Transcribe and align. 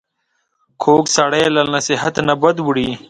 کوږ 0.83 1.03
سړی 1.17 1.43
له 1.55 1.61
نصیحت 1.75 2.15
نه 2.27 2.35
بد 2.41 2.57
وړي 2.65 2.89